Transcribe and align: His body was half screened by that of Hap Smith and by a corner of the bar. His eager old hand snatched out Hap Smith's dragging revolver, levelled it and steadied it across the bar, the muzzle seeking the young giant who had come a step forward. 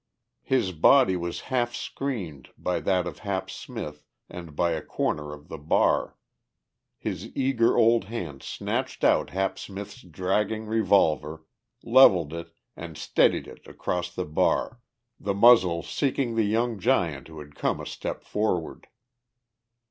His 0.41 0.71
body 0.71 1.15
was 1.15 1.41
half 1.53 1.75
screened 1.75 2.49
by 2.57 2.79
that 2.79 3.05
of 3.05 3.19
Hap 3.19 3.51
Smith 3.51 4.03
and 4.31 4.55
by 4.55 4.71
a 4.71 4.81
corner 4.81 5.31
of 5.31 5.47
the 5.47 5.59
bar. 5.59 6.17
His 6.97 7.27
eager 7.35 7.77
old 7.77 8.05
hand 8.05 8.41
snatched 8.41 9.03
out 9.03 9.29
Hap 9.29 9.59
Smith's 9.59 10.01
dragging 10.01 10.65
revolver, 10.65 11.45
levelled 11.83 12.33
it 12.33 12.51
and 12.75 12.97
steadied 12.97 13.45
it 13.47 13.67
across 13.67 14.11
the 14.11 14.25
bar, 14.25 14.81
the 15.19 15.35
muzzle 15.35 15.83
seeking 15.83 16.33
the 16.35 16.45
young 16.47 16.79
giant 16.79 17.27
who 17.27 17.37
had 17.37 17.53
come 17.53 17.79
a 17.79 17.85
step 17.85 18.23
forward. 18.23 18.87